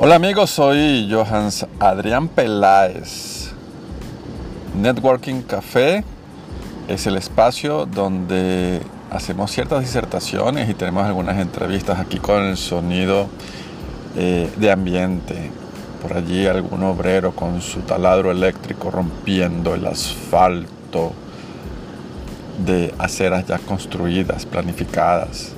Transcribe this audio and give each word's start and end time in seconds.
Hola 0.00 0.14
amigos, 0.14 0.50
soy 0.50 1.08
Johans 1.10 1.66
Adrián 1.80 2.28
Peláez. 2.28 3.50
Networking 4.80 5.42
Café 5.42 6.04
es 6.86 7.08
el 7.08 7.16
espacio 7.16 7.84
donde 7.84 8.80
hacemos 9.10 9.50
ciertas 9.50 9.80
disertaciones 9.80 10.70
y 10.70 10.74
tenemos 10.74 11.04
algunas 11.04 11.38
entrevistas 11.38 11.98
aquí 11.98 12.18
con 12.18 12.44
el 12.44 12.56
sonido 12.56 13.26
eh, 14.16 14.48
de 14.56 14.70
ambiente. 14.70 15.50
Por 16.00 16.16
allí 16.16 16.46
algún 16.46 16.84
obrero 16.84 17.34
con 17.34 17.60
su 17.60 17.80
taladro 17.80 18.30
eléctrico 18.30 18.92
rompiendo 18.92 19.74
el 19.74 19.84
asfalto 19.84 21.12
de 22.64 22.94
aceras 22.98 23.48
ya 23.48 23.58
construidas, 23.58 24.46
planificadas, 24.46 25.54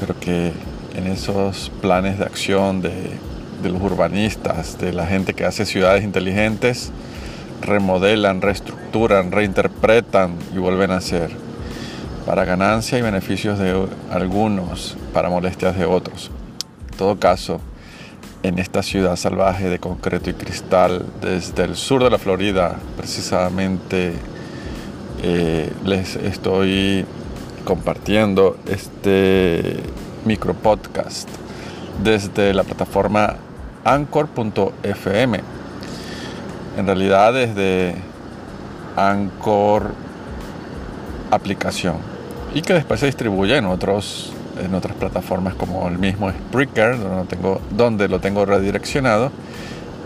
pero 0.00 0.18
que 0.18 0.54
en 0.94 1.08
esos 1.08 1.70
planes 1.82 2.18
de 2.18 2.24
acción 2.24 2.80
de 2.80 3.35
de 3.62 3.70
los 3.70 3.80
urbanistas, 3.82 4.78
de 4.78 4.92
la 4.92 5.06
gente 5.06 5.34
que 5.34 5.44
hace 5.44 5.66
ciudades 5.66 6.04
inteligentes, 6.04 6.92
remodelan, 7.62 8.42
reestructuran, 8.42 9.32
reinterpretan 9.32 10.36
y 10.54 10.58
vuelven 10.58 10.90
a 10.90 10.96
hacer, 10.96 11.30
para 12.24 12.44
ganancia 12.44 12.98
y 12.98 13.02
beneficios 13.02 13.58
de 13.58 13.86
algunos, 14.10 14.96
para 15.12 15.28
molestias 15.28 15.76
de 15.76 15.84
otros. 15.84 16.30
En 16.90 16.98
todo 16.98 17.18
caso, 17.18 17.60
en 18.42 18.58
esta 18.58 18.82
ciudad 18.82 19.16
salvaje 19.16 19.68
de 19.68 19.78
concreto 19.78 20.30
y 20.30 20.34
cristal, 20.34 21.04
desde 21.20 21.64
el 21.64 21.76
sur 21.76 22.04
de 22.04 22.10
la 22.10 22.18
Florida, 22.18 22.76
precisamente 22.96 24.14
eh, 25.22 25.72
les 25.84 26.16
estoy 26.16 27.04
compartiendo 27.64 28.56
este 28.68 29.80
micro 30.24 30.54
podcast 30.54 31.28
desde 32.02 32.54
la 32.54 32.62
plataforma 32.62 33.36
anchor.fm. 33.86 35.40
En 36.76 36.86
realidad 36.86 37.32
desde 37.32 37.94
Anchor 38.96 39.92
aplicación. 41.30 41.96
Y 42.54 42.62
que 42.62 42.74
después 42.74 43.00
se 43.00 43.06
distribuye 43.06 43.56
en 43.56 43.66
otros 43.66 44.32
en 44.62 44.74
otras 44.74 44.96
plataformas 44.96 45.54
como 45.54 45.86
el 45.86 45.98
mismo 45.98 46.30
Spreaker 46.30 46.96
donde 47.70 48.08
lo 48.08 48.20
tengo, 48.20 48.46
redireccionado. 48.46 49.30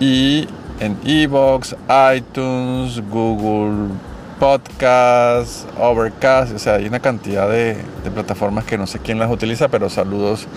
Y 0.00 0.48
en 0.80 0.98
Evox, 1.04 1.76
iTunes, 2.16 3.00
Google 3.10 3.94
Podcast, 4.40 5.68
Overcast, 5.78 6.52
o 6.54 6.58
sea, 6.58 6.74
hay 6.74 6.86
una 6.86 6.98
cantidad 6.98 7.48
de 7.48 7.76
plataformas 8.12 8.64
que 8.64 8.76
no 8.76 8.88
sé 8.88 8.98
quién 8.98 9.20
las 9.20 9.30
utiliza, 9.30 9.68
pero 9.68 9.88
saludos 9.88 10.48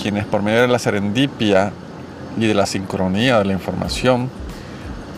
quienes 0.00 0.24
por 0.26 0.42
medio 0.42 0.60
de 0.62 0.68
la 0.68 0.78
serendipia 0.78 1.72
y 2.38 2.46
de 2.46 2.54
la 2.54 2.66
sincronía 2.66 3.38
de 3.38 3.46
la 3.46 3.52
información, 3.52 4.30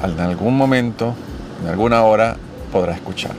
en 0.03 0.21
algún 0.21 0.57
momento, 0.57 1.15
en 1.63 1.69
alguna 1.69 2.03
hora, 2.03 2.37
podrá 2.73 2.95
escuchar. 2.95 3.33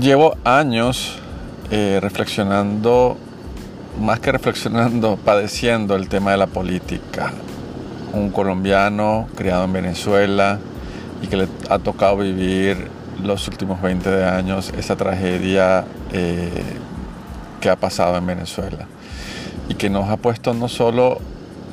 Llevo 0.00 0.36
años 0.44 1.18
eh, 1.70 1.98
reflexionando, 2.00 3.16
más 4.00 4.20
que 4.20 4.32
reflexionando, 4.32 5.18
padeciendo 5.24 5.96
el 5.96 6.08
tema 6.08 6.32
de 6.32 6.36
la 6.36 6.46
política. 6.46 7.32
Un 8.12 8.30
colombiano 8.30 9.28
criado 9.36 9.64
en 9.64 9.72
Venezuela 9.72 10.58
y 11.22 11.26
que 11.26 11.36
le 11.36 11.48
ha 11.68 11.78
tocado 11.78 12.18
vivir 12.18 12.88
los 13.22 13.46
últimos 13.48 13.80
20 13.82 14.24
años 14.24 14.72
esa 14.76 14.96
tragedia 14.96 15.84
eh, 16.12 16.50
que 17.60 17.70
ha 17.70 17.76
pasado 17.76 18.16
en 18.16 18.26
Venezuela 18.26 18.86
y 19.68 19.74
que 19.74 19.90
nos 19.90 20.08
ha 20.08 20.16
puesto 20.16 20.54
no 20.54 20.68
solo 20.68 21.20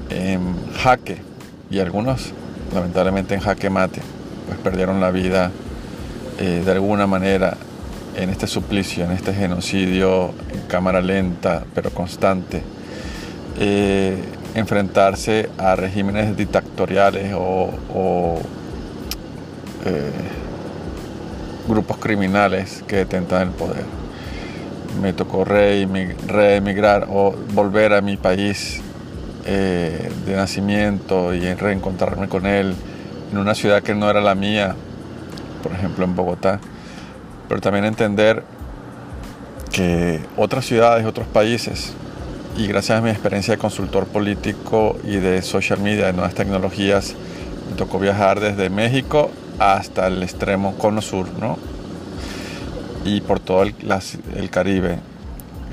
en 0.10 0.56
jaque 0.76 1.18
y 1.72 1.80
algunos 1.80 2.34
lamentablemente 2.74 3.34
en 3.34 3.42
jaque 3.42 3.70
mate, 3.70 4.02
pues 4.46 4.60
perdieron 4.60 5.02
la 5.02 5.12
vida 5.12 5.52
eh, 6.40 6.62
de 6.64 6.72
alguna 6.72 7.08
manera 7.08 7.58
en 8.16 8.30
este 8.30 8.48
suplicio, 8.48 9.06
en 9.06 9.12
este 9.12 9.34
genocidio 9.34 10.34
en 10.54 10.62
cámara 10.68 11.02
lenta 11.02 11.64
pero 11.74 11.90
constante. 11.92 12.62
Eh, 13.60 14.18
enfrentarse 14.54 15.50
a 15.58 15.76
regímenes 15.76 16.36
dictatoriales 16.36 17.34
o, 17.36 18.40
eh, 19.86 20.12
grupos 21.68 21.98
criminales 21.98 22.84
que 22.88 22.98
detentan 22.98 23.44
el 23.44 23.50
poder 23.50 23.97
me 25.02 25.14
tocó 25.14 25.46
reemigrar 25.46 27.08
o 27.10 27.36
volver 27.54 27.94
a 27.94 28.02
mi 28.02 28.18
país 28.18 28.82
eh, 29.46 30.10
de 30.26 30.36
nacimiento 30.36 31.34
y 31.34 31.54
reencontrarme 31.54 32.28
con 32.28 32.46
él 32.46 32.76
en 33.32 33.38
una 33.38 33.56
ciudad 33.56 33.84
que 33.84 33.96
no 33.96 34.10
era 34.10 34.22
la 34.22 34.36
mía, 34.36 34.76
por 35.64 35.72
ejemplo 35.72 36.06
en 36.06 36.16
Bogotá, 36.16 36.60
pero 37.48 37.62
también 37.62 37.86
entender 37.86 38.44
que 39.72 40.20
otras 40.36 40.66
ciudades, 40.66 41.06
otros 41.06 41.28
países, 41.28 41.94
y 42.58 42.68
gracias 42.68 42.98
a 42.98 43.02
mi 43.02 43.10
experiencia 43.10 43.54
de 43.54 43.58
consultor 43.60 44.08
político 44.08 44.98
y 45.04 45.18
de 45.18 45.42
social 45.42 45.80
media, 45.80 46.08
de 46.08 46.14
nuevas 46.14 46.34
tecnologías, 46.34 47.16
me 47.70 47.76
tocó 47.76 48.00
viajar 48.00 48.40
desde 48.40 48.70
México 48.70 49.30
hasta 49.60 50.08
el 50.08 50.24
extremo 50.24 50.76
cono 50.78 51.02
sur, 51.02 51.28
¿no? 51.40 51.58
Y 53.06 53.22
por 53.22 53.40
todo 53.40 53.64
el, 53.64 54.50
Caribe, 54.50 55.00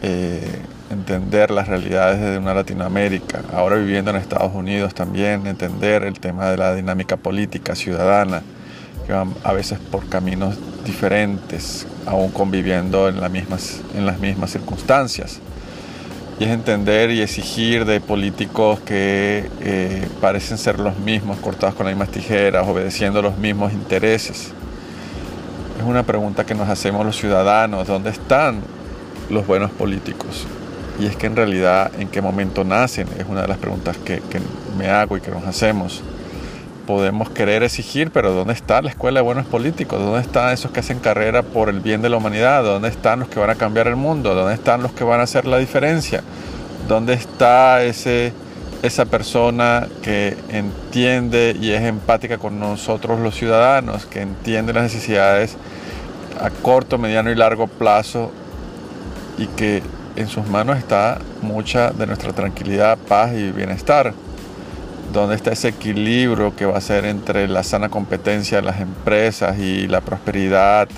eh, 0.03 0.59
entender 0.91 1.51
las 1.51 1.69
realidades 1.69 2.21
de 2.21 2.39
una 2.39 2.55
Latinoamérica, 2.55 3.43
ahora 3.53 3.77
viviendo 3.77 4.11
en 4.11 4.17
Estados 4.17 4.55
Unidos 4.55 4.95
también, 4.95 5.47
entender 5.47 6.05
el 6.05 6.21
tema 6.21 6.51
de 6.51 6.57
la 6.57 6.75
dinámica 6.75 7.17
política 7.17 7.75
ciudadana, 7.75 8.43
que 9.07 9.13
van 9.13 9.35
a 9.43 9.53
veces 9.53 9.79
por 9.79 10.09
caminos 10.09 10.57
diferentes, 10.85 11.87
aún 12.07 12.31
conviviendo 12.31 13.09
en, 13.09 13.33
mismas, 13.33 13.81
en 13.95 14.07
las 14.07 14.19
mismas 14.19 14.51
circunstancias. 14.51 15.41
Y 16.39 16.45
es 16.45 16.51
entender 16.51 17.11
y 17.11 17.21
exigir 17.21 17.85
de 17.85 18.01
políticos 18.01 18.81
que 18.81 19.49
eh, 19.61 20.09
parecen 20.21 20.59
ser 20.59 20.81
los 20.81 20.99
mismos, 20.99 21.39
cortados 21.39 21.77
con 21.77 21.87
las 21.87 21.95
mismas 21.95 22.11
tijeras, 22.11 22.67
obedeciendo 22.67 23.23
los 23.23 23.39
mismos 23.39 23.73
intereses 23.73 24.53
es 25.85 25.91
una 25.91 26.03
pregunta 26.03 26.47
que 26.47 26.55
nos 26.55 26.69
hacemos 26.69 27.05
los 27.05 27.17
ciudadanos, 27.17 27.87
¿dónde 27.87 28.09
están 28.09 28.61
los 29.29 29.47
buenos 29.47 29.71
políticos? 29.71 30.47
Y 30.99 31.07
es 31.07 31.15
que 31.15 31.27
en 31.27 31.37
realidad, 31.37 31.93
¿en 31.99 32.09
qué 32.09 32.23
momento 32.23 32.65
nacen? 32.65 33.07
Es 33.19 33.27
una 33.29 33.43
de 33.43 33.49
las 33.49 33.59
preguntas 33.59 33.99
que, 33.99 34.23
me 34.79 34.89
hago 34.89 35.17
y 35.17 35.21
que 35.21 35.31
nos 35.31 35.45
hacemos. 35.45 36.03
Podemos 36.87 37.29
querer 37.29 37.63
exigir, 37.63 38.11
pero 38.11 38.33
¿dónde 38.33 38.55
está 38.55 38.81
la 38.81 38.89
escuela 38.89 39.21
de 39.21 39.25
buenos 39.25 39.47
políticos? 39.47 40.01
¿Dónde 40.01 40.21
están 40.21 40.53
esos 40.53 40.71
que 40.71 40.81
hacen 40.81 41.01
carrera 41.01 41.43
por 41.43 41.69
el 41.69 41.81
bien 41.81 42.01
de 42.01 42.09
la 42.09 42.17
humanidad? 42.17 42.65
¿Dónde 42.65 42.89
están 42.89 43.21
los 43.21 43.29
que 43.29 43.39
van 43.39 43.51
a 43.51 43.55
cambiar 43.55 43.87
el 43.87 43.97
mundo? 43.97 44.35
¿Dónde 44.35 44.55
están 44.55 44.83
los 44.83 44.93
que 44.93 45.05
van 45.05 45.21
a 45.21 45.25
hacer 45.25 45.45
la 45.45 45.59
diferencia? 45.59 46.23
¿Dónde 46.89 47.13
está 47.13 47.83
ese, 47.83 48.33
esa 48.85 49.07
persona 49.07 49.89
que 50.03 50.37
entiende 50.51 51.57
y 51.59 51.71
es 51.71 51.81
empática 51.83 52.37
con 52.37 52.61
nosotros 52.61 53.19
los 53.19 53.35
ciudadanos, 53.35 54.05
que 54.05 54.21
entiende 54.21 54.75
las 54.75 54.83
necesidades 54.83 55.57
a 56.39 56.51
corto, 56.51 56.99
mediano 56.99 57.31
y 57.31 57.35
largo 57.35 57.67
plazo 57.67 58.31
y 59.39 59.47
que 59.47 59.83
en 60.17 60.29
sus 60.29 60.47
manos 60.47 60.77
está 60.77 61.19
mucha 61.41 61.93
de 61.93 62.07
nuestra 62.07 62.35
tranquilidad, 62.35 62.99
paz 62.99 63.33
y 63.33 63.53
bienestar. 63.53 64.13
Donde 65.15 65.37
está 65.37 65.53
ese 65.53 65.69
equilibrio 65.69 66.55
que 66.55 66.67
va 66.67 66.77
a 66.77 66.83
ser 66.83 67.07
entre 67.07 67.49
la 67.49 67.63
sana 67.63 67.89
competencia 67.89 68.59
de 68.59 68.65
las 68.65 68.81
empresas 68.81 69.59
y 69.59 69.87
la 69.87 70.03
prosperidad 70.03 70.89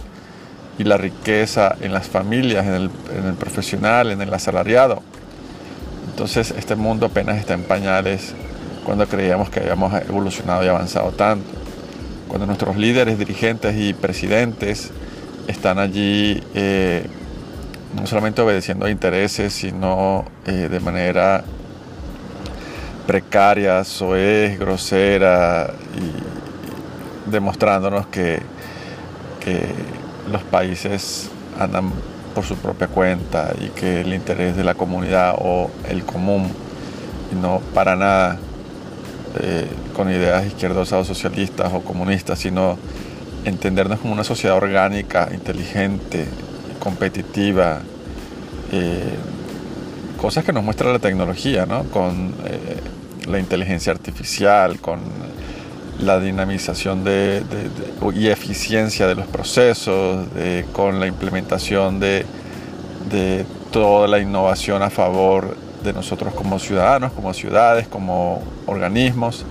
y 0.76 0.84
la 0.84 0.96
riqueza 0.96 1.76
en 1.80 1.92
las 1.92 2.08
familias, 2.08 2.66
en 2.66 2.74
el, 2.74 2.90
en 3.16 3.26
el 3.26 3.34
profesional, 3.34 4.10
en 4.10 4.22
el 4.22 4.34
asalariado. 4.34 5.04
Entonces 6.16 6.54
este 6.56 6.76
mundo 6.76 7.04
apenas 7.04 7.36
está 7.36 7.52
en 7.52 7.64
pañales 7.64 8.32
cuando 8.86 9.06
creíamos 9.06 9.50
que 9.50 9.60
habíamos 9.60 9.92
evolucionado 10.00 10.64
y 10.64 10.68
avanzado 10.68 11.12
tanto. 11.12 11.44
Cuando 12.26 12.46
nuestros 12.46 12.78
líderes, 12.78 13.18
dirigentes 13.18 13.76
y 13.76 13.92
presidentes 13.92 14.92
están 15.46 15.78
allí 15.78 16.42
eh, 16.54 17.06
no 17.94 18.06
solamente 18.06 18.40
obedeciendo 18.40 18.86
a 18.86 18.90
intereses, 18.90 19.52
sino 19.52 20.24
eh, 20.46 20.68
de 20.70 20.80
manera 20.80 21.44
precaria, 23.06 23.84
soez, 23.84 24.58
grosera 24.58 25.74
y 25.98 27.30
demostrándonos 27.30 28.06
que, 28.06 28.40
los 30.32 30.42
países 30.44 31.30
andan 31.60 31.92
por 32.36 32.44
su 32.44 32.54
propia 32.56 32.86
cuenta 32.86 33.54
y 33.58 33.68
que 33.70 34.02
el 34.02 34.12
interés 34.12 34.58
de 34.58 34.62
la 34.62 34.74
comunidad 34.74 35.36
o 35.38 35.70
el 35.88 36.04
común, 36.04 36.46
y 37.32 37.34
no 37.34 37.62
para 37.72 37.96
nada 37.96 38.36
eh, 39.40 39.66
con 39.94 40.10
ideas 40.10 40.44
izquierdosas 40.44 41.00
o 41.00 41.14
socialistas 41.14 41.72
o 41.72 41.80
comunistas, 41.80 42.38
sino 42.38 42.76
entendernos 43.46 44.00
como 44.00 44.12
una 44.12 44.22
sociedad 44.22 44.54
orgánica, 44.54 45.30
inteligente, 45.32 46.26
competitiva, 46.78 47.80
eh, 48.70 49.14
cosas 50.20 50.44
que 50.44 50.52
nos 50.52 50.62
muestra 50.62 50.92
la 50.92 50.98
tecnología, 50.98 51.64
¿no? 51.64 51.84
Con 51.84 52.34
eh, 52.44 53.30
la 53.30 53.38
inteligencia 53.38 53.92
artificial, 53.92 54.78
con 54.78 55.00
la 56.00 56.20
dinamización 56.20 57.04
de, 57.04 57.42
y 58.14 58.28
eficiencia 58.28 59.06
de 59.06 59.14
los 59.14 59.26
procesos, 59.26 60.26
con 60.72 61.00
la 61.00 61.06
implementación 61.06 62.00
de, 62.00 62.26
toda 63.70 64.08
la 64.08 64.18
innovación 64.18 64.82
a 64.82 64.90
favor 64.90 65.56
de 65.82 65.92
nosotros 65.92 66.34
como 66.34 66.58
ciudadanos, 66.58 67.12
como 67.12 67.34
ciudades, 67.34 67.86
como 67.86 68.42
organismos, 68.66 69.44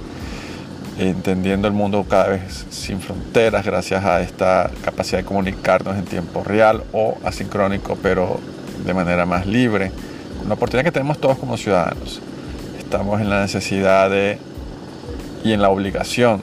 entendiendo 0.98 1.68
el 1.68 1.74
mundo 1.74 2.06
cada 2.10 2.30
vez 2.30 2.66
sin 2.70 3.02
fronteras 3.02 3.66
gracias 3.66 4.04
a 4.04 4.22
esta 4.22 4.72
capacidad 4.84 5.20
de 5.20 5.26
comunicarnos 5.26 5.98
en 5.98 6.06
tiempo 6.06 6.44
real 6.44 6.84
o 6.94 7.18
asincrónico, 7.24 7.98
pero 8.02 8.40
de 8.86 8.94
manera 8.94 9.26
más 9.26 9.46
libre. 9.46 9.92
Una 10.44 10.56
oportunidad 10.56 10.86
que 10.86 10.92
tenemos 10.92 11.20
todos 11.20 11.38
como 11.38 11.58
ciudadanos. 11.58 12.22
Estamos 12.80 13.20
en 13.20 13.30
la 13.30 13.42
necesidad 13.42 14.10
de 14.10 14.38
y 15.46 15.54
en 15.54 15.62
la 15.62 15.70
obligación 15.70 16.42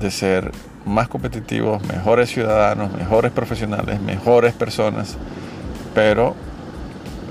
de 0.00 0.10
ser 0.10 0.50
más 0.84 1.06
competitivos, 1.06 1.80
mejores 1.86 2.28
ciudadanos, 2.30 2.92
mejores 2.92 3.30
profesionales, 3.30 4.00
mejores 4.00 4.52
personas, 4.54 5.16
pero 5.94 6.34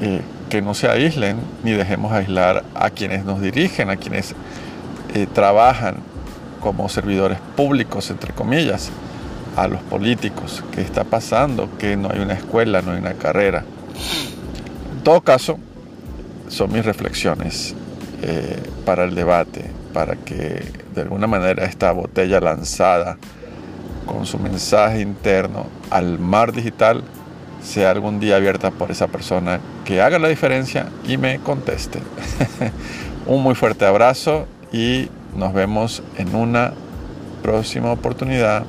eh, 0.01 0.21
que 0.49 0.61
no 0.61 0.73
se 0.73 0.87
aíslen 0.87 1.39
ni 1.61 1.71
dejemos 1.71 2.13
aislar 2.13 2.63
a 2.73 2.89
quienes 2.89 3.25
nos 3.25 3.41
dirigen, 3.41 3.89
a 3.89 3.97
quienes 3.97 4.33
eh, 5.13 5.27
trabajan 5.33 5.97
como 6.61 6.87
servidores 6.87 7.39
públicos, 7.57 8.09
entre 8.09 8.33
comillas, 8.33 8.89
a 9.57 9.67
los 9.67 9.81
políticos. 9.81 10.63
¿Qué 10.71 10.79
está 10.79 11.03
pasando? 11.03 11.69
Que 11.77 11.97
no 11.97 12.11
hay 12.11 12.19
una 12.19 12.33
escuela, 12.33 12.81
no 12.81 12.93
hay 12.93 12.99
una 12.99 13.15
carrera. 13.15 13.65
En 14.95 15.03
todo 15.03 15.19
caso, 15.19 15.59
son 16.47 16.71
mis 16.71 16.85
reflexiones 16.85 17.75
eh, 18.21 18.63
para 18.85 19.03
el 19.03 19.15
debate 19.15 19.69
para 19.97 20.15
que 20.15 20.63
de 20.93 21.01
alguna 21.01 21.25
manera 21.25 21.65
esta 21.65 21.91
botella 21.91 22.39
lanzada 22.39 23.17
con 24.05 24.27
su 24.27 24.37
mensaje 24.37 25.01
interno 25.01 25.65
al 25.89 26.19
mar 26.19 26.51
digital 26.51 27.03
sea 27.63 27.89
algún 27.89 28.19
día 28.19 28.35
abierta 28.35 28.69
por 28.69 28.91
esa 28.91 29.07
persona 29.07 29.59
que 29.85 29.99
haga 29.99 30.19
la 30.19 30.27
diferencia 30.27 30.89
y 31.03 31.17
me 31.17 31.39
conteste. 31.39 31.99
Un 33.25 33.41
muy 33.41 33.55
fuerte 33.55 33.87
abrazo 33.87 34.45
y 34.71 35.09
nos 35.35 35.51
vemos 35.51 36.03
en 36.19 36.35
una 36.35 36.73
próxima 37.41 37.91
oportunidad. 37.91 38.65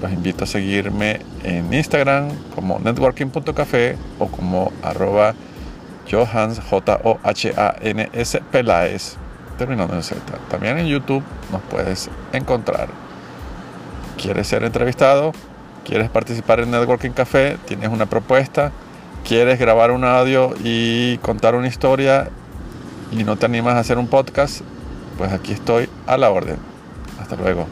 Los 0.00 0.12
invito 0.12 0.44
a 0.44 0.46
seguirme 0.46 1.18
en 1.42 1.74
Instagram 1.74 2.28
como 2.54 2.78
networking.café 2.78 3.96
o 4.20 4.28
como 4.28 4.70
arroba 4.84 5.34
Johans, 6.08 6.60
J-O-H-A-N-S 6.60 8.42
Peláez 8.52 9.16
terminando 9.58 9.94
en 9.94 10.02
Z. 10.02 10.20
También 10.48 10.78
en 10.78 10.86
YouTube 10.86 11.22
nos 11.52 11.60
puedes 11.62 12.08
encontrar. 12.32 12.88
¿Quieres 14.16 14.46
ser 14.46 14.64
entrevistado? 14.64 15.32
¿Quieres 15.84 16.08
participar 16.08 16.60
en 16.60 16.70
Networking 16.70 17.10
Café? 17.10 17.58
¿Tienes 17.66 17.90
una 17.90 18.06
propuesta? 18.06 18.72
¿Quieres 19.24 19.58
grabar 19.58 19.90
un 19.90 20.04
audio 20.04 20.54
y 20.64 21.18
contar 21.18 21.54
una 21.54 21.66
historia 21.66 22.30
y 23.12 23.24
no 23.24 23.36
te 23.36 23.46
animas 23.46 23.74
a 23.74 23.80
hacer 23.80 23.98
un 23.98 24.06
podcast? 24.06 24.62
Pues 25.18 25.32
aquí 25.32 25.52
estoy 25.52 25.88
a 26.06 26.16
la 26.16 26.30
orden. 26.30 26.56
Hasta 27.20 27.36
luego. 27.36 27.66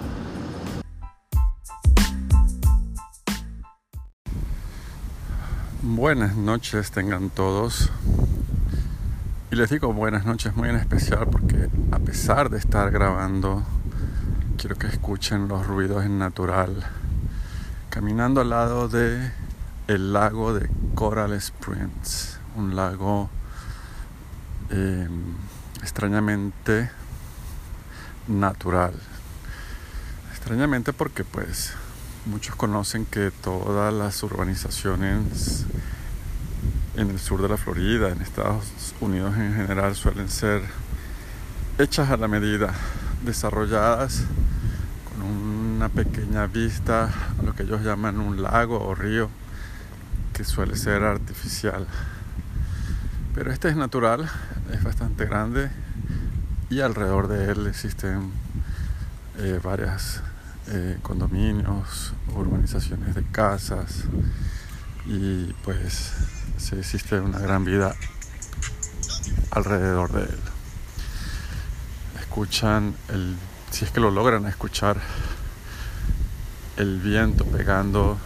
Buenas 5.83 6.37
noches 6.37 6.91
tengan 6.91 7.31
todos. 7.31 7.91
Les 9.57 9.71
digo 9.71 9.91
buenas 9.95 10.27
noches 10.27 10.55
muy 10.55 10.69
en 10.69 10.77
especial 10.77 11.29
porque 11.33 11.71
a 11.91 11.99
pesar 11.99 12.51
de 12.51 12.59
estar 12.59 12.91
grabando, 12.91 13.65
quiero 14.59 14.77
que 14.77 14.87
escuchen 14.87 15.49
los 15.49 15.67
ruidos 15.67 16.05
en 16.05 16.19
natural. 16.19 16.85
Caminando 17.89 18.43
al 18.43 18.51
lado 18.51 18.87
de 18.91 19.33
el 19.89 20.13
lago 20.13 20.53
de 20.53 20.69
Coral 20.95 21.33
Springs, 21.33 22.39
un 22.55 22.77
lago 22.77 23.31
em, 24.69 25.35
extrañamente 25.81 26.91
natural. 28.29 28.93
Extrañamente 30.33 30.93
porque 30.93 31.25
pues 31.25 31.73
muchos 32.27 32.57
conocen 32.57 33.07
que 33.07 33.31
todas 33.31 33.95
las 33.95 34.23
urbanizaciones 34.23 35.65
en 36.97 37.11
el 37.11 37.19
sur 37.19 37.43
de 37.43 37.49
la 37.49 37.59
Florida, 37.59 38.09
en 38.09 38.23
Estados 38.23 38.95
Unidos 39.01 39.37
en 39.37 39.55
general, 39.55 39.95
suelen 39.95 40.31
ser 40.31 40.63
hechas 41.79 42.11
a 42.11 42.17
la 42.17 42.27
medida, 42.27 42.73
desarrolladas 43.23 44.23
con 45.05 45.23
una 45.23 45.91
pequeña 45.91 46.47
vista 46.47 47.13
a 47.39 47.43
lo 47.43 47.55
que 47.55 47.65
ellos 47.65 47.83
llaman 47.83 48.19
un 48.19 48.43
lago 48.43 48.83
o 48.83 48.95
río, 48.95 49.29
que 50.33 50.45
suele 50.45 50.75
ser 50.77 51.03
artificial. 51.03 51.87
Pero 53.35 53.53
este 53.53 53.69
es 53.69 53.77
natural, 53.77 54.31
es 54.73 54.83
bastante 54.83 55.27
grande 55.27 55.71
y 56.71 56.81
alrededor 56.81 57.29
de 57.29 57.53
él 57.53 57.67
existen 57.67 58.31
eh, 59.39 59.61
varias 59.63 60.23
eh, 60.69 60.99
condominios, 61.03 62.15
urbanizaciones 62.35 63.15
de 63.15 63.23
casas 63.23 64.05
y 65.05 65.53
pues 65.63 66.13
se 66.57 66.79
existe 66.79 67.21
una 67.21 67.39
gran 67.39 67.65
vida 67.65 67.95
alrededor 69.51 70.13
de 70.13 70.23
él. 70.23 70.41
Escuchan 72.21 72.95
el, 73.09 73.37
si 73.71 73.85
es 73.85 73.91
que 73.91 74.01
lo 74.01 74.11
logran 74.11 74.47
escuchar, 74.47 74.97
el 76.77 77.01
viento 77.01 77.45
pegando 77.45 78.19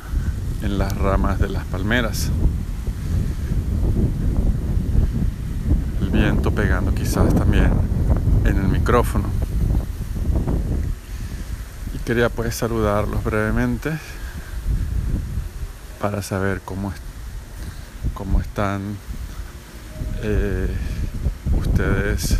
en 0.63 0.79
las 0.79 0.97
ramas 0.97 1.39
de 1.39 1.49
las 1.49 1.65
palmeras. 1.67 2.31
El 6.01 6.11
viento 6.11 6.53
pegando 6.53 6.95
quizás 6.95 7.35
también 7.35 7.73
en 8.45 8.57
el 8.57 8.69
micrófono. 8.69 9.29
Y 11.95 11.99
quería 11.99 12.29
pues 12.29 12.55
saludarlos 12.55 13.23
brevemente 13.23 13.99
para 16.01 16.23
saber 16.23 16.61
cómo 16.65 16.91
están 16.91 17.10
cómo 18.15 18.41
están 18.41 18.97
eh, 20.23 20.69
ustedes 21.59 22.37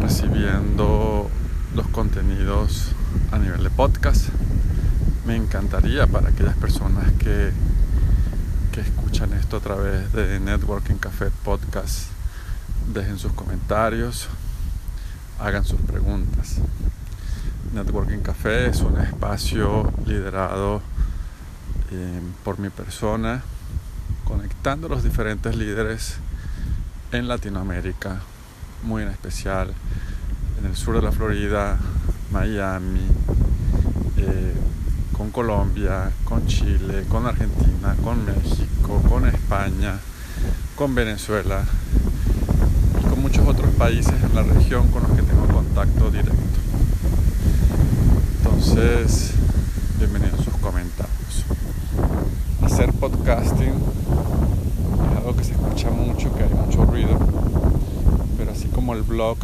recibiendo 0.00 1.30
los 1.74 1.86
contenidos 1.88 2.92
a 3.30 3.38
nivel 3.38 3.62
de 3.62 3.70
podcast. 3.70 4.28
Me 5.26 5.36
encantaría 5.36 6.06
para 6.06 6.30
aquellas 6.30 6.56
personas 6.56 7.12
que, 7.18 7.52
que 8.72 8.80
escuchan 8.80 9.32
esto 9.34 9.58
a 9.58 9.60
través 9.60 10.12
de 10.12 10.40
Networking 10.40 10.96
Café 10.96 11.30
Podcast, 11.44 12.06
dejen 12.92 13.18
sus 13.18 13.32
comentarios, 13.32 14.28
hagan 15.38 15.64
sus 15.64 15.80
preguntas. 15.82 16.56
Networking 17.74 18.20
Café 18.20 18.68
es 18.68 18.80
un 18.80 18.98
espacio 18.98 19.92
liderado 20.06 20.80
eh, 21.90 22.20
por 22.44 22.58
mi 22.58 22.70
persona 22.70 23.42
conectando 24.28 24.90
los 24.90 25.02
diferentes 25.02 25.56
líderes 25.56 26.16
en 27.12 27.28
Latinoamérica, 27.28 28.20
muy 28.82 29.02
en 29.02 29.08
especial 29.08 29.72
en 30.60 30.66
el 30.66 30.76
sur 30.76 30.96
de 30.96 31.02
la 31.02 31.12
Florida, 31.12 31.78
Miami, 32.30 33.06
eh, 34.18 34.52
con 35.16 35.30
Colombia, 35.30 36.10
con 36.24 36.46
Chile, 36.46 37.06
con 37.08 37.26
Argentina, 37.26 37.96
con 38.04 38.26
México, 38.26 39.02
con 39.08 39.26
España, 39.26 39.98
con 40.76 40.94
Venezuela 40.94 41.64
y 43.00 43.08
con 43.08 43.22
muchos 43.22 43.48
otros 43.48 43.70
países 43.76 44.14
en 44.22 44.34
la 44.34 44.42
región 44.42 44.88
con 44.88 45.04
los 45.04 45.12
que 45.12 45.22
tengo 45.22 45.48
contacto 45.48 46.10
directo. 46.10 46.36
Entonces, 48.38 49.32
bienvenidos 49.98 50.40
a 50.40 50.44
sus 50.44 50.56
comentarios. 50.58 51.44
Hacer 52.62 52.92
podcasting 52.92 53.88
que 55.34 55.44
se 55.44 55.52
escucha 55.52 55.90
mucho, 55.90 56.34
que 56.34 56.44
hay 56.44 56.54
mucho 56.54 56.84
ruido, 56.84 57.18
pero 58.36 58.50
así 58.50 58.68
como 58.68 58.94
el 58.94 58.97
blog, 59.08 59.38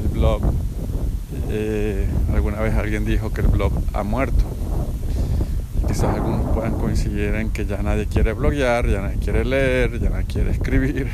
el 0.00 0.08
blog, 0.08 0.40
eh, 1.50 2.08
alguna 2.32 2.60
vez 2.60 2.74
alguien 2.74 3.04
dijo 3.04 3.32
que 3.32 3.42
el 3.42 3.48
blog 3.48 3.72
ha 3.92 4.02
muerto. 4.02 4.44
quizás 5.86 6.14
algunos 6.16 6.52
puedan 6.54 6.72
coincidir 6.78 7.34
en 7.34 7.50
que 7.50 7.66
ya 7.66 7.82
nadie 7.82 8.06
quiere 8.06 8.32
bloguear, 8.32 8.88
ya 8.88 9.02
nadie 9.02 9.18
quiere 9.18 9.44
leer, 9.44 10.00
ya 10.00 10.10
nadie 10.10 10.24
quiere 10.24 10.50
escribir. 10.50 11.08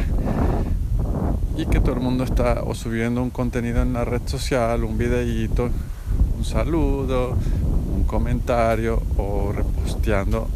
Y 1.56 1.66
que 1.66 1.80
todo 1.80 1.94
el 1.94 2.00
mundo 2.00 2.24
está 2.24 2.62
o 2.62 2.74
subiendo 2.74 3.22
un 3.22 3.30
contenido 3.30 3.82
en 3.82 3.92
la 3.92 4.04
red 4.04 4.22
social, 4.24 4.84
un 4.84 4.96
videíto, 4.96 5.68
un 6.38 6.44
saludo, 6.44 7.36
un 7.94 8.04
comentario 8.04 9.02
o 9.18 9.52
reposteando 9.52 10.48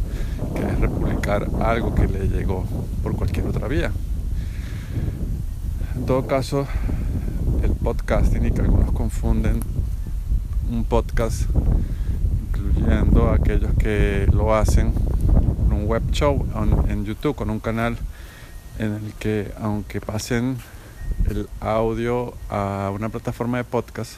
que 0.55 0.63
es 0.63 0.81
republicar 0.81 1.49
algo 1.61 1.95
que 1.95 2.07
le 2.07 2.29
llegó 2.29 2.65
por 3.03 3.17
cualquier 3.17 3.49
otra 3.49 3.69
vía. 3.69 3.91
En 5.97 6.07
todo 6.07 6.27
caso, 6.27 6.67
el 7.63 7.71
podcasting 7.71 8.45
y 8.47 8.51
que 8.51 8.61
algunos 8.61 8.91
confunden 8.93 9.61
un 10.71 10.85
podcast, 10.85 11.43
incluyendo 12.49 13.31
aquellos 13.31 13.73
que 13.75 14.27
lo 14.33 14.55
hacen 14.55 14.93
con 14.93 15.73
un 15.73 15.87
web 15.87 16.03
show 16.11 16.45
en 16.89 17.05
YouTube, 17.05 17.37
con 17.37 17.49
un 17.49 17.61
canal 17.61 17.97
en 18.79 18.95
el 18.95 19.13
que 19.21 19.53
aunque 19.61 20.01
pasen 20.01 20.57
el 21.31 21.49
audio 21.61 22.35
a 22.51 22.91
una 22.93 23.09
plataforma 23.09 23.59
de 23.59 23.65
podcast, 23.65 24.15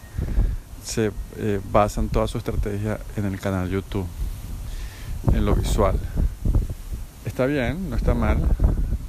se 0.82 1.12
eh, 1.36 1.60
basan 1.70 2.08
toda 2.08 2.26
su 2.26 2.38
estrategia 2.38 2.98
en 3.16 3.26
el 3.26 3.38
canal 3.38 3.68
YouTube, 3.68 4.06
en 5.32 5.44
lo 5.44 5.54
visual. 5.54 5.98
Está 7.26 7.44
bien, 7.44 7.90
no 7.90 7.96
está 7.96 8.14
mal, 8.14 8.38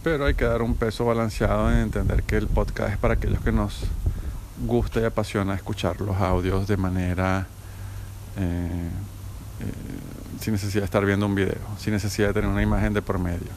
pero 0.09 0.25
hay 0.25 0.35
que 0.35 0.45
dar 0.45 0.61
un 0.61 0.73
peso 0.73 1.03
balanceado 1.03 1.69
en 1.69 1.79
entender 1.79 2.23
que 2.23 2.37
el 2.37 2.47
podcast 2.47 2.93
es 2.93 2.97
para 2.97 3.15
aquellos 3.15 3.41
que 3.41 3.51
nos 3.51 3.81
gusta 4.65 5.01
y 5.01 5.03
apasiona 5.03 5.53
escuchar 5.53 5.99
los 5.99 6.15
audios 6.15 6.65
de 6.65 6.77
manera 6.77 7.45
eh, 8.37 8.89
eh, 9.59 10.39
sin 10.39 10.53
necesidad 10.53 10.83
de 10.83 10.85
estar 10.85 11.05
viendo 11.05 11.25
un 11.25 11.35
video, 11.35 11.59
sin 11.77 11.91
necesidad 11.91 12.29
de 12.29 12.35
tener 12.35 12.49
una 12.49 12.63
imagen 12.63 12.93
de 12.93 13.01
por 13.01 13.19
medio, 13.19 13.49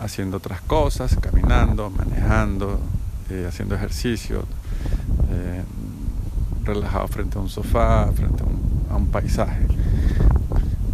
haciendo 0.00 0.36
otras 0.36 0.60
cosas, 0.60 1.16
caminando, 1.20 1.90
manejando, 1.90 2.78
haciendo 3.48 3.74
ejercicio, 3.74 4.44
relajado 6.62 7.08
frente 7.08 7.36
a 7.36 7.40
un 7.40 7.48
sofá, 7.48 8.12
frente 8.12 8.44
a 8.90 8.96
un, 8.96 9.08
paisaje, 9.08 9.66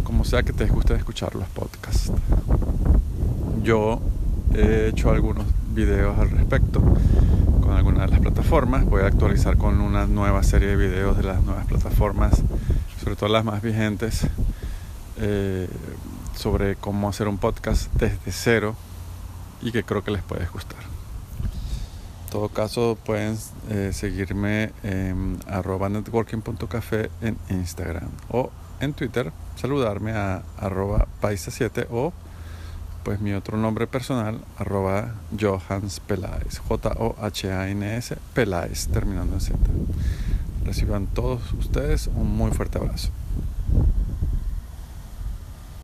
como 0.03 0.25
sea 0.25 0.41
que 0.41 0.53
te 0.53 0.65
guste 0.65 0.95
escuchar 0.95 1.35
los 1.35 1.47
podcasts. 1.49 2.11
Yo 3.61 4.01
he 4.53 4.87
hecho 4.89 5.11
algunos 5.11 5.45
videos 5.73 6.17
al 6.19 6.29
respecto 6.31 6.81
con 7.61 7.71
algunas 7.71 8.05
de 8.05 8.11
las 8.11 8.19
plataformas. 8.19 8.85
Voy 8.85 9.01
a 9.03 9.07
actualizar 9.07 9.57
con 9.57 9.81
una 9.81 10.07
nueva 10.07 10.43
serie 10.43 10.69
de 10.69 10.75
videos 10.75 11.17
de 11.17 11.23
las 11.23 11.43
nuevas 11.43 11.65
plataformas, 11.65 12.41
sobre 13.01 13.15
todo 13.15 13.29
las 13.29 13.45
más 13.45 13.61
vigentes, 13.61 14.27
eh, 15.17 15.67
sobre 16.35 16.75
cómo 16.75 17.09
hacer 17.09 17.27
un 17.27 17.37
podcast 17.37 17.91
desde 17.93 18.31
cero 18.31 18.75
y 19.61 19.71
que 19.71 19.83
creo 19.83 20.03
que 20.03 20.11
les 20.11 20.23
puede 20.23 20.45
gustar. 20.45 20.79
En 22.25 22.31
todo 22.31 22.49
caso, 22.49 22.97
pueden 23.05 23.37
eh, 23.69 23.91
seguirme 23.93 24.71
en 24.83 25.39
arroba 25.47 25.89
networking.café 25.89 27.09
en 27.21 27.37
Instagram 27.49 28.09
o 28.29 28.51
en 28.79 28.93
Twitter, 28.93 29.31
saludarme 29.55 30.11
a 30.11 30.43
arroba 30.57 31.07
paisa7 31.21 31.87
o 31.89 32.13
pues 33.07 33.21
mi 33.21 33.31
otro 33.31 33.57
nombre 33.57 33.87
personal, 33.87 34.41
arroba 34.57 35.15
Johans 35.39 36.01
Peláez, 36.01 36.57
J-O-H-A-N-S, 36.67 38.17
Peláez, 38.33 38.87
terminando 38.89 39.35
en 39.35 39.39
Z. 39.39 39.57
Reciban 40.65 41.07
todos 41.07 41.53
ustedes 41.53 42.07
un 42.07 42.27
muy 42.35 42.51
fuerte 42.51 42.79
abrazo. 42.79 43.11